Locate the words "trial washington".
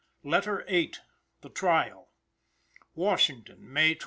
1.49-3.59